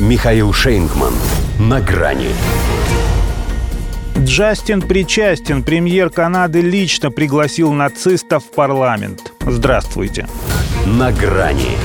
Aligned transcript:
Михаил 0.00 0.52
Шейнгман. 0.52 1.14
На 1.60 1.80
грани. 1.80 2.30
Джастин 4.18 4.82
причастен. 4.82 5.62
Премьер 5.62 6.10
Канады 6.10 6.60
лично 6.62 7.12
пригласил 7.12 7.72
нацистов 7.72 8.44
в 8.44 8.50
парламент. 8.50 9.32
Здравствуйте. 9.46 10.26
На 10.84 11.12
грани. 11.12 11.76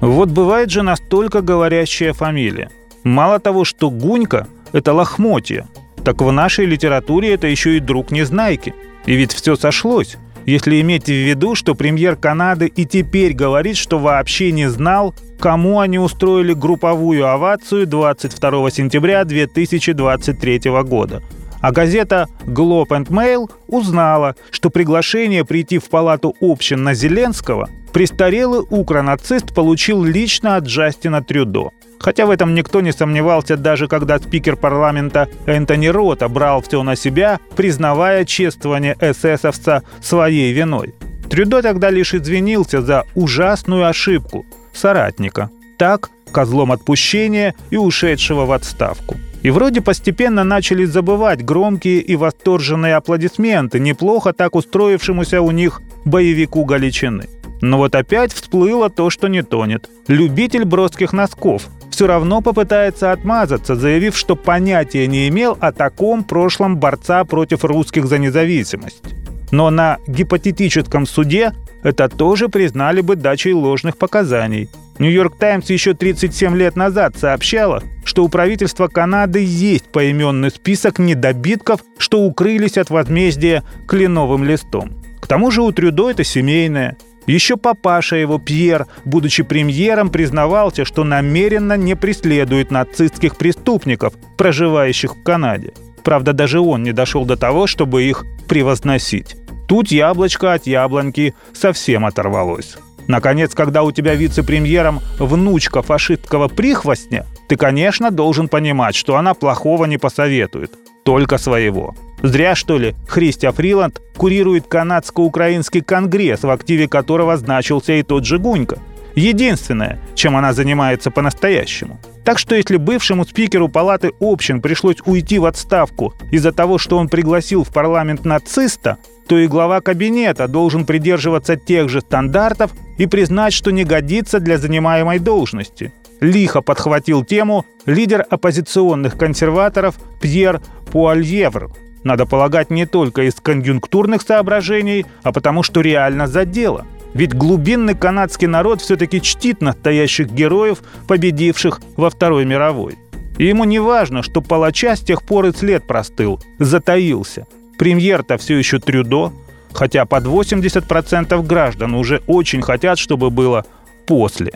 Вот 0.00 0.28
бывает 0.28 0.68
же 0.68 0.82
настолько 0.82 1.40
говорящая 1.40 2.12
фамилия. 2.12 2.70
Мало 3.04 3.38
того, 3.38 3.64
что 3.64 3.90
Гунька– 3.90 4.48
это 4.72 4.92
лохмотье, 4.92 5.66
так 6.04 6.20
в 6.20 6.30
нашей 6.30 6.66
литературе 6.66 7.32
это 7.32 7.46
еще 7.46 7.78
и 7.78 7.80
друг 7.80 8.10
Незнайки. 8.10 8.74
И 9.06 9.14
ведь 9.14 9.32
все 9.32 9.56
сошлось. 9.56 10.18
Если 10.48 10.80
иметь 10.80 11.04
в 11.04 11.12
виду, 11.12 11.54
что 11.54 11.74
премьер 11.74 12.16
Канады 12.16 12.68
и 12.68 12.86
теперь 12.86 13.34
говорит, 13.34 13.76
что 13.76 13.98
вообще 13.98 14.50
не 14.50 14.66
знал, 14.70 15.14
кому 15.38 15.78
они 15.78 15.98
устроили 15.98 16.54
групповую 16.54 17.28
овацию 17.28 17.86
22 17.86 18.70
сентября 18.70 19.26
2023 19.26 20.60
года. 20.84 21.22
А 21.60 21.70
газета 21.70 22.28
Globe 22.46 22.88
and 22.88 23.08
Mail 23.08 23.50
узнала, 23.66 24.36
что 24.50 24.70
приглашение 24.70 25.44
прийти 25.44 25.76
в 25.76 25.90
палату 25.90 26.34
общин 26.40 26.82
на 26.82 26.94
Зеленского 26.94 27.68
престарелый 27.92 28.64
укронацист 28.70 29.54
получил 29.54 30.02
лично 30.02 30.56
от 30.56 30.64
Джастина 30.64 31.22
Трюдо. 31.22 31.72
Хотя 32.00 32.26
в 32.26 32.30
этом 32.30 32.54
никто 32.54 32.80
не 32.80 32.92
сомневался, 32.92 33.56
даже 33.56 33.88
когда 33.88 34.18
спикер 34.18 34.56
парламента 34.56 35.28
Энтони 35.46 35.88
Рота 35.88 36.28
брал 36.28 36.62
все 36.62 36.82
на 36.82 36.96
себя, 36.96 37.40
признавая 37.56 38.24
чествование 38.24 38.96
эсэсовца 39.00 39.82
своей 40.00 40.52
виной. 40.52 40.94
Трюдо 41.28 41.62
тогда 41.62 41.90
лишь 41.90 42.14
извинился 42.14 42.80
за 42.80 43.04
ужасную 43.14 43.86
ошибку 43.86 44.46
соратника. 44.72 45.50
Так, 45.76 46.10
козлом 46.32 46.72
отпущения 46.72 47.54
и 47.70 47.76
ушедшего 47.76 48.46
в 48.46 48.52
отставку. 48.52 49.16
И 49.42 49.50
вроде 49.50 49.80
постепенно 49.80 50.42
начали 50.42 50.84
забывать 50.84 51.44
громкие 51.44 52.00
и 52.00 52.16
восторженные 52.16 52.96
аплодисменты, 52.96 53.78
неплохо 53.78 54.32
так 54.32 54.56
устроившемуся 54.56 55.40
у 55.42 55.50
них 55.52 55.80
боевику 56.04 56.64
Галичины. 56.64 57.28
Но 57.60 57.78
вот 57.78 57.94
опять 57.94 58.32
всплыло 58.32 58.88
то, 58.88 59.10
что 59.10 59.28
не 59.28 59.42
тонет. 59.42 59.88
Любитель 60.06 60.64
броских 60.64 61.12
носков 61.12 61.68
все 61.98 62.06
равно 62.06 62.40
попытается 62.40 63.10
отмазаться, 63.10 63.74
заявив, 63.74 64.16
что 64.16 64.36
понятия 64.36 65.08
не 65.08 65.26
имел 65.26 65.58
о 65.60 65.72
таком 65.72 66.22
прошлом 66.22 66.76
борца 66.76 67.24
против 67.24 67.64
русских 67.64 68.06
за 68.06 68.18
независимость. 68.18 69.02
Но 69.50 69.70
на 69.70 69.98
гипотетическом 70.06 71.06
суде 71.06 71.54
это 71.82 72.08
тоже 72.08 72.48
признали 72.48 73.00
бы 73.00 73.16
дачей 73.16 73.52
ложных 73.52 73.96
показаний. 73.96 74.70
Нью-Йорк 75.00 75.38
Таймс 75.38 75.70
еще 75.70 75.92
37 75.92 76.56
лет 76.56 76.76
назад 76.76 77.16
сообщала, 77.16 77.82
что 78.04 78.22
у 78.22 78.28
правительства 78.28 78.86
Канады 78.86 79.42
есть 79.44 79.86
поименный 79.86 80.52
список 80.52 81.00
недобитков, 81.00 81.80
что 81.98 82.20
укрылись 82.20 82.78
от 82.78 82.90
возмездия 82.90 83.64
кленовым 83.88 84.44
листом. 84.44 84.92
К 85.20 85.26
тому 85.26 85.50
же 85.50 85.62
у 85.62 85.72
Трюдо 85.72 86.10
это 86.10 86.22
семейное. 86.22 86.96
Еще 87.28 87.58
папаша 87.58 88.16
его, 88.16 88.38
Пьер, 88.38 88.86
будучи 89.04 89.42
премьером, 89.42 90.08
признавался, 90.08 90.86
что 90.86 91.04
намеренно 91.04 91.76
не 91.76 91.94
преследует 91.94 92.70
нацистских 92.70 93.36
преступников, 93.36 94.14
проживающих 94.38 95.14
в 95.14 95.22
Канаде. 95.22 95.74
Правда, 96.02 96.32
даже 96.32 96.58
он 96.58 96.82
не 96.82 96.92
дошел 96.92 97.26
до 97.26 97.36
того, 97.36 97.66
чтобы 97.66 98.04
их 98.04 98.24
превозносить. 98.48 99.36
Тут 99.68 99.90
яблочко 99.90 100.54
от 100.54 100.66
яблоньки 100.66 101.34
совсем 101.52 102.06
оторвалось. 102.06 102.78
Наконец, 103.08 103.54
когда 103.54 103.82
у 103.82 103.92
тебя 103.92 104.14
вице-премьером 104.14 105.00
внучка 105.18 105.82
фашистского 105.82 106.48
прихвостня, 106.48 107.26
ты, 107.46 107.56
конечно, 107.56 108.10
должен 108.10 108.48
понимать, 108.48 108.94
что 108.94 109.16
она 109.16 109.34
плохого 109.34 109.84
не 109.84 109.98
посоветует, 109.98 110.72
только 111.04 111.36
своего. 111.36 111.94
Зря, 112.22 112.54
что 112.54 112.78
ли, 112.78 112.94
Христия 113.06 113.52
Фриланд 113.52 114.00
курирует 114.16 114.66
канадско-украинский 114.66 115.82
конгресс, 115.82 116.42
в 116.42 116.50
активе 116.50 116.88
которого 116.88 117.36
значился 117.36 117.92
и 117.92 118.02
тот 118.02 118.24
же 118.24 118.38
Гунька. 118.38 118.78
Единственное, 119.14 119.98
чем 120.14 120.36
она 120.36 120.52
занимается 120.52 121.10
по-настоящему. 121.10 121.98
Так 122.24 122.38
что 122.38 122.54
если 122.54 122.76
бывшему 122.76 123.24
спикеру 123.24 123.68
палаты 123.68 124.12
общин 124.20 124.60
пришлось 124.60 124.98
уйти 125.06 125.38
в 125.38 125.46
отставку 125.46 126.14
из-за 126.30 126.52
того, 126.52 126.78
что 126.78 126.98
он 126.98 127.08
пригласил 127.08 127.64
в 127.64 127.72
парламент 127.72 128.24
нациста, 128.24 128.98
то 129.26 129.38
и 129.38 129.46
глава 129.46 129.80
кабинета 129.80 130.46
должен 130.46 130.86
придерживаться 130.86 131.56
тех 131.56 131.88
же 131.88 132.00
стандартов 132.00 132.72
и 132.96 133.06
признать, 133.06 133.52
что 133.52 133.70
не 133.70 133.84
годится 133.84 134.40
для 134.40 134.58
занимаемой 134.58 135.18
должности. 135.18 135.92
Лихо 136.20 136.62
подхватил 136.62 137.24
тему 137.24 137.64
лидер 137.86 138.26
оппозиционных 138.28 139.16
консерваторов 139.16 139.96
Пьер 140.20 140.60
Пуальевр, 140.90 141.70
надо 142.08 142.26
полагать 142.26 142.70
не 142.70 142.86
только 142.86 143.22
из 143.22 143.34
конъюнктурных 143.34 144.22
соображений, 144.22 145.06
а 145.22 145.30
потому 145.30 145.62
что 145.62 145.80
реально 145.80 146.26
задело. 146.26 146.86
Ведь 147.14 147.34
глубинный 147.34 147.94
канадский 147.94 148.48
народ 148.48 148.80
все-таки 148.80 149.22
чтит 149.22 149.60
настоящих 149.60 150.30
героев, 150.30 150.78
победивших 151.06 151.80
во 151.96 152.10
Второй 152.10 152.44
мировой. 152.44 152.96
И 153.38 153.46
ему 153.46 153.64
не 153.64 153.78
важно, 153.78 154.22
что 154.22 154.40
палача 154.40 154.96
с 154.96 155.00
тех 155.00 155.22
пор 155.22 155.46
и 155.46 155.52
след 155.52 155.86
простыл, 155.86 156.40
затаился. 156.58 157.46
Премьер-то 157.78 158.38
все 158.38 158.56
еще 158.56 158.80
Трюдо, 158.80 159.32
хотя 159.72 160.04
под 160.06 160.24
80% 160.24 161.46
граждан 161.46 161.94
уже 161.94 162.22
очень 162.26 162.62
хотят, 162.62 162.98
чтобы 162.98 163.30
было 163.30 163.64
после. 164.06 164.54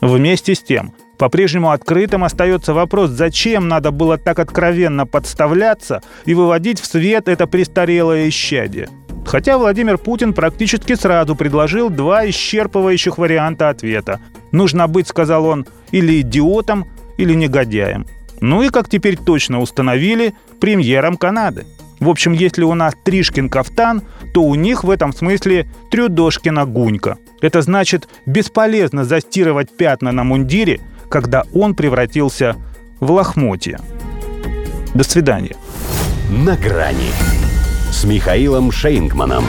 Вместе 0.00 0.54
с 0.54 0.62
тем, 0.62 0.94
по-прежнему 1.18 1.70
открытым 1.70 2.24
остается 2.24 2.74
вопрос, 2.74 3.10
зачем 3.10 3.68
надо 3.68 3.90
было 3.90 4.18
так 4.18 4.38
откровенно 4.38 5.06
подставляться 5.06 6.02
и 6.24 6.34
выводить 6.34 6.80
в 6.80 6.86
свет 6.86 7.28
это 7.28 7.46
престарелое 7.46 8.28
исчадие. 8.28 8.88
Хотя 9.24 9.56
Владимир 9.56 9.98
Путин 9.98 10.32
практически 10.32 10.94
сразу 10.94 11.36
предложил 11.36 11.90
два 11.90 12.26
исчерпывающих 12.26 13.14
варианта 13.18 13.68
ответа. 13.68 14.20
«Нужно 14.50 14.88
быть»,— 14.88 15.06
сказал 15.08 15.46
он,— 15.46 15.66
«или 15.92 16.20
идиотом, 16.20 16.86
или 17.18 17.34
негодяем». 17.34 18.06
Ну 18.40 18.62
и, 18.62 18.70
как 18.70 18.88
теперь 18.88 19.16
точно 19.16 19.60
установили, 19.60 20.34
премьером 20.60 21.16
Канады. 21.16 21.64
В 22.00 22.08
общем, 22.08 22.32
если 22.32 22.64
у 22.64 22.74
нас 22.74 22.94
Тришкин 23.04 23.48
кафтан, 23.48 24.02
то 24.34 24.42
у 24.42 24.56
них 24.56 24.82
в 24.82 24.90
этом 24.90 25.12
смысле 25.12 25.70
Трюдошкина 25.92 26.66
гунька. 26.66 27.18
Это 27.40 27.62
значит, 27.62 28.08
бесполезно 28.26 29.04
застирывать 29.04 29.76
пятна 29.76 30.10
на 30.10 30.24
мундире, 30.24 30.80
когда 31.12 31.44
он 31.52 31.74
превратился 31.74 32.56
в 32.98 33.10
лохмотье. 33.10 33.78
До 34.94 35.04
свидания. 35.04 35.54
На 36.30 36.56
грани 36.56 37.10
с 37.90 38.04
Михаилом 38.04 38.72
Шейнгманом. 38.72 39.44